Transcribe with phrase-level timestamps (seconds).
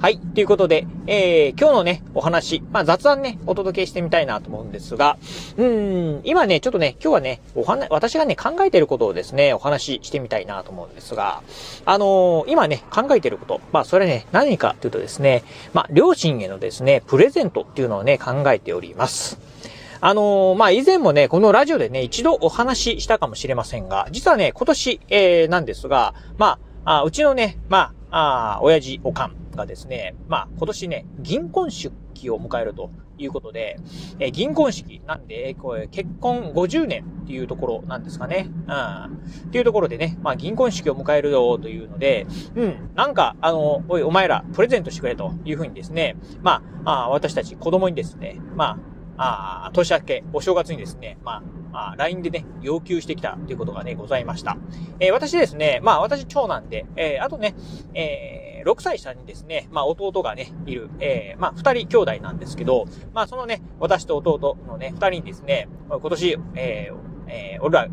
[0.00, 0.18] はい。
[0.18, 5.18] ということで、えー、今日のね、お話、まあ雑談ね、お届けしてみたいなと思うんですが、
[5.58, 11.42] うん、今ね、ちょっとね、今日はね、お話、私がね、考えてることをですね、お話ししてみたいなと思うんですが、
[11.84, 15.44] あのー今ね、考えてること、まあそれね、何かというとですね、
[15.74, 19.38] まあ両親へのですね、プレゼントっていうのをね、考えております。
[20.00, 31.90] あのーまあ、以前もね、このラジオでね、一度お話ししたかもしれませんが、実はね、今年、えー、なんですが、まあ、あうちのね、まあ、あ親父、おかんがですね、まあ、今年ね、銀婚式
[32.30, 33.78] を迎えるということで、
[34.18, 38.48] えー銀婚式なんで、これ結婚50年っていうところなんですかね。
[38.66, 39.48] うん。
[39.48, 48.78] っていうところでね、まあ、銀婚式を迎えるよというので、うん、なんか、あの、おい、お前ら、プレゼントしてくれというふうにですね、まあ、あ私たち子供にですね、ま
[49.16, 51.42] あ、あ年明け、お正月にですね、ま
[51.72, 54.56] あ、あ LINE でね、要求してきたということがね、ございました。
[54.98, 57.54] えー私ですね、まあ私長男で、えーあとね、
[57.94, 66.96] えー6歳下にですね、まあ弟がね、いる、えーまあ二人兄弟なんですけど、まあそのね、私と弟のね、二人にですね、今年、えー
[67.28, 67.88] えー俺ら、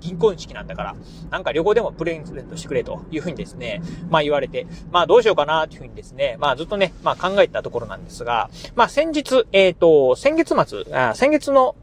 [0.00, 0.96] 銀婚式なんだから、
[1.30, 11.74] なんか旅行でもプレゼントしてくれというふうにですね、まあ言われて、まあどうしようかなというふうにですね、まあずっとね、まあ考えたところなんですが、まあ先日、えっ、と、先月末、あ先月の、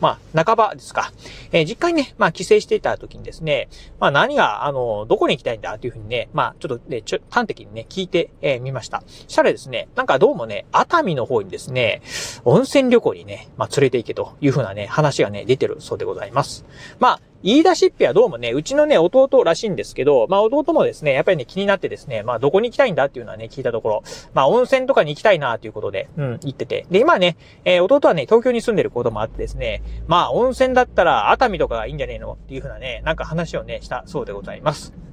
[0.00, 1.12] まあ半ばですか、
[1.52, 3.68] えー実家にね、まあ帰省していた時にですね、
[3.98, 9.02] まあ何が、あの、どこに行きたいんだというふうにね、まあちょっとね、ちょ端的にね、聞いてみ、えーました。
[9.06, 12.02] したらですね、なんかどうもね、熱海の方にですね、
[12.44, 16.64] 温泉旅行にね、まあ連れて行けというふうなね、話がね、出てるそうでございます。
[16.98, 24.02] まあ、言い出しっぺはどうもね、うちのね、弟らしいんですけど、まあ弟もですね、やっぱりね、気になってですね、まあどこに行きたいんだっていうのはね、聞いたところ、
[24.34, 26.86] まあ温泉とかに行きたいなということで、うん、行ってて。
[26.90, 35.07] で、今ね、えー弟はね、東京に住んでることもあってですね、まあ温泉だったら熱海とかがいいんじゃねえのっていうふうなね、なんか話をね、したそうでございます。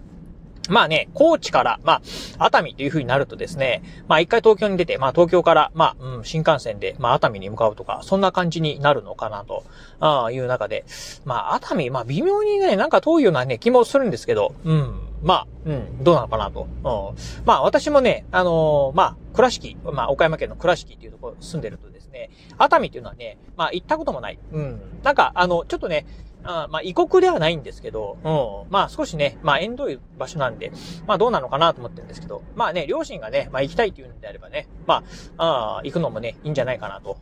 [0.69, 2.01] まあね、高知から、ま
[2.39, 9.63] あ、熱海という風になるとですね、まあ一回東京に出て、まあ東京から、まあ、うん、新幹線で、まあ熱海に向かうとか、そんな感じになるのかなと、
[9.99, 10.85] ああいう中で、
[11.25, 16.61] まあ熱海、まあ微妙にね、なんか遠いようなね、気もするんですけど、うん、まあ、うん、どうなのかなと。
[16.61, 24.39] うん、まあ私もね、あのーまあ、倉敷、まあ岡山県の倉敷っていうところ住んでるとですね、熱海っていうのはね、まあ行ったこともない。
[24.51, 24.81] うん。
[25.03, 26.05] なんか、あの、ちょっとね、
[26.45, 28.71] あまあ、異国ではないんですけど、うん。
[28.71, 30.71] まあ、少しね、まあ、縁遠い場所なんで、
[31.07, 35.03] まあ、どうなのかなと思ってるんですけど、まあね、両親がね、まあ、行きたいっていうんであればね、ま
[35.37, 37.17] あ、あー行くのもね、いいんじゃないかなと、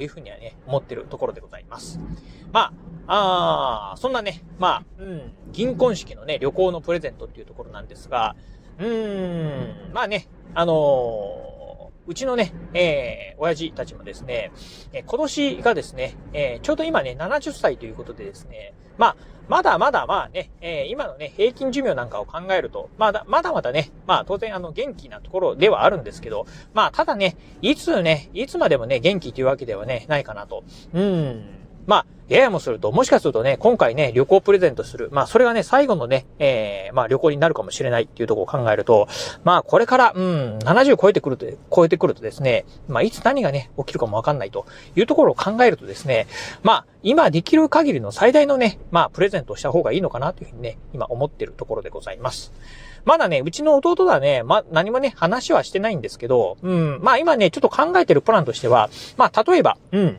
[0.00, 2.00] いうふうにはね、思ってるところでございます。
[2.52, 2.72] ま
[3.06, 8.36] あ、あーそんなね、まあ、うん、銀婚式のね、旅行のプレゼントっていうところなんですが、
[8.78, 11.51] うーん、まあね、あのー
[12.06, 14.52] うちのね、えー、親父たちもですね、
[14.92, 19.16] え今年がですね、えーちょうど今ね、70歳ということでですね、まあ、
[19.48, 30.64] まだまだまあね、えー今のね、平均寿命なんかを考えると、まだ、まだまだね、まあ当然あの元気なところではあるんですけど、まあただね、いつね、いつまでもね、元気というわけではね、ないかなと。
[30.92, 31.62] うん。
[31.86, 35.08] まあ、ややもすると、もしかするとね、今回ね、旅行プレゼントする。
[35.12, 39.08] まあ、それがね、最後のね、えーまあ、旅行になるかもしれないっていうとこを考えると、
[39.44, 44.66] まあ、これから、うん、70超えてくると、超えてくるとですね、まあ、いつ何がね、起きるかもわかんないと
[44.96, 46.26] いうところを考えるとですね、
[46.62, 52.52] まあ、今できる限りの最大のね、まあ、プレゼントをした方がいいのかなというふうにね、今思ってるところでございます。
[53.04, 60.18] まだね、うちの弟はね、ま、何もね、話はしてないんですけど、うん、まあ今ね、ちょっと考えてるプランとしては、まあ例えば、うん、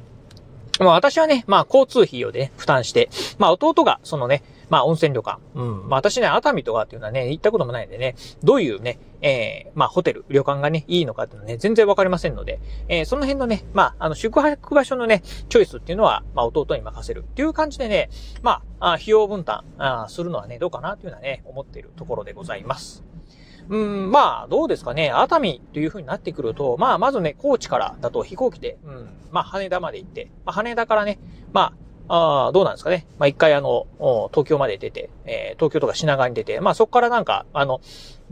[0.79, 5.39] まあ私はね、まあ交通費をね、負担して、まあ弟が、そのね、まあ温泉旅館。
[5.53, 5.89] うん。
[5.89, 18.09] まあ私ね、熱海とかっていうのはね、行ったこともないんでね、どういうね、えー、まあホテル、旅館がね、いいのかっていうのはね、全然わかりませんので、えー、その辺のね、まあ、あの、宿泊場所のね、チョイスっていうのは、まあ弟に任せるっていう感じでね、
[18.41, 23.12] まあ、あ費用分担あするのはね、どうかなっていうのはね、思っているところでございます。
[23.69, 25.11] うん、まあ、どうですかね。
[25.11, 31.19] 熱海という風になってくると、まあ、まずね、高知からだと飛行機で、うん、まあ、羽田まで行って、まあ、羽田からね、
[31.53, 31.73] ま
[32.07, 33.07] あ、あどうなんですかね。
[33.17, 33.87] まあ、一回あの、
[34.31, 37.79] 東京まで出て、えー東京とか品川に出て、まあ、そこからなんか、あの、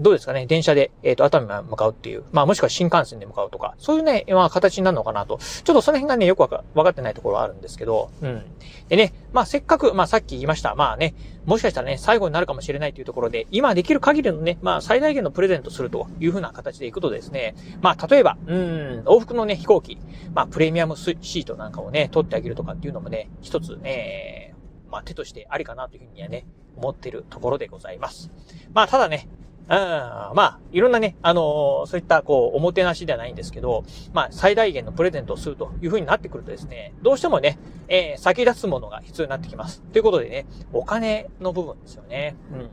[0.01, 5.38] どうですかね、電車で、えっ、ー、と、熱海まで向かうっていう、まあ、もしくは新幹線で向かうとか、そういうね、まあ、形になるのかなと。
[5.38, 8.44] ちょっとその辺がね、よくわか分かってないところはあるんですけど、うん。
[8.89, 11.13] でね、まあ、せっかく、まあ、さっき言いました、まあね、
[11.45, 18.57] もしかしたらね、最後になるかもしれないというところで、今できる限りのね、まあ、最大限のプレゼントするというふうな形でいくとですね、まあ、例えば、うん、
[19.06, 20.00] 往復のね、飛行機、
[20.33, 26.45] まあ、プレミアムシートなんかをね、取ってあげるとかっていうのもね、一つ、えー、まあ、手としてありかなというふうにはね、
[26.75, 28.31] 思ってるところでございます。
[28.74, 29.27] まあ、ただね、
[29.71, 37.57] うん、まあ、いろんなね、あのー、そういった、こう、おもてなしではないんですけど、まあ、最大限のプレゼントをするという風になってくるとですね、どうしてもね、
[37.88, 39.81] えー、先立つものが必要になってきます。
[39.81, 42.35] ということでね、お金の部分ですよね。
[42.51, 42.69] うん。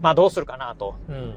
[0.00, 0.96] まあどうするかなと。
[1.08, 1.34] うん。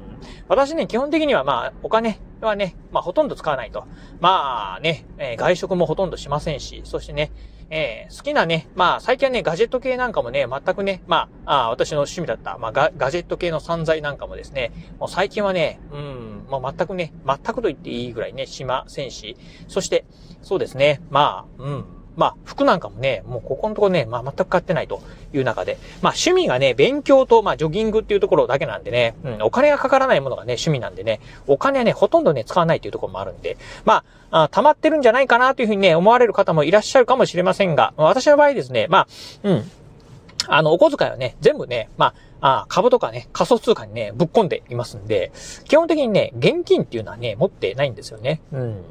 [0.48, 3.84] 私ね、基本的にはまあお金はね、まあほとんど使わないと。
[4.20, 7.30] まあね、えー、外食もほとんどしませんし、そしてね、
[7.68, 19.36] えー、好きなね、まあ最近はね、ガジェット系なんかもね、全くね、まあ、あ私の趣味だった、まあガガジェット系の散財なんかもですね、もう最近はね、うん、もう全くね、全くと言っていいぐらいね、しませんし、
[19.68, 20.04] そして、
[20.42, 21.84] そうですね、まあ、うん、
[22.16, 25.02] まあ、服なんかもね、もうここのところね、まあ全く買ってないと
[25.32, 39.08] いう中で、まあ趣味がね、勉強と、まあジョギングっていうところだけなんでね、うん、お金がかからないものがね、趣味なんでね、お金はね、ほとんどね、使わないっていうところもあるんで、まあ、あ溜まってるんじゃないかなというふうにね、思われる方もいらっしゃるかもしれませんが、私の場合ですね、まあ、
[39.44, 39.70] うん、
[40.48, 45.32] あの、お小遣いはね、全部ね、まあ、あ株とかね、仮想通貨にね、ぶっ込んでいますんで、
[45.64, 48.40] 基本的にね、現金っていうのはね、持ってないんですよね。
[48.52, 48.84] うん。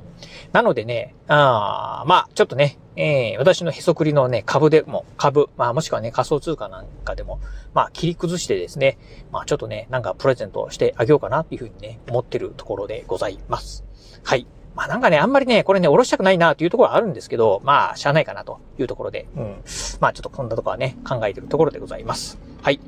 [0.54, 7.40] なのでね、あまあ、ちょっとね、えー、私のへそくりのね、株でも、株、まあもしくはね、仮想通貨なんかでも、
[7.74, 8.98] まあ切り崩してですね、
[9.32, 13.84] まあちょっとね、なんかプレゼントしてあげようかなっていうふうにね、思ってるところでございます。
[14.24, 14.48] はい。
[14.76, 19.56] まあなんかね、あんまりね、これね、おろしたくないなというところはあるんですけど、まあ、しゃあないかなというところで、うん。
[20.00, 22.38] まあちょっとこんなところはね、考えてるところでございます。
[22.66, 22.80] はい。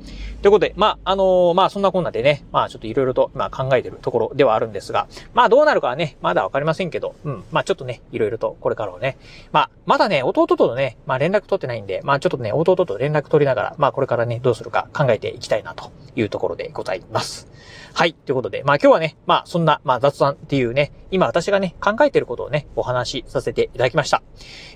[0.42, 7.44] ということで、まあ、あのー、まあそんなこんなでね、まあちょっといろいろと、まあ考えてるところではあるんですが、まあどうなるかはね、まだわかりませんけど、うん。
[7.52, 9.18] まあちょっとね、いろいろとこれからはね、
[9.52, 17.46] まあ、まだね、弟とのね、まあ連絡取ってないんで、まあちょっとね、弟と連絡取りながら、まあこれからね、どうするか考えていきたいなというところでございます。
[17.94, 18.14] はい。
[18.14, 24.24] ということで、まあ今日はね、まあそんな、まあ雑談っていうね、今私がね、考えてることをね、お話しさせていただきました。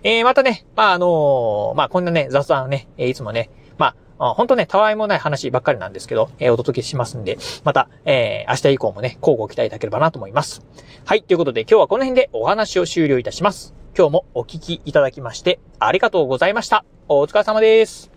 [0.04, 3.50] えー、またね、まああのー、まあこんなね、雑談ね、いつもね、
[4.22, 10.62] まあ、本当ね、たわいもない話ばっかりなんですけど、えー、お届けしますんで、また、えー、明日以降もね、交互期待いただければなと思います。
[11.04, 11.24] はい。
[11.24, 13.74] ということで、今日はこの辺でお話を終了いたします。
[13.98, 16.84] 今日もお聞きいただきまして、ありがとうございました。
[17.08, 18.11] お疲れ様です。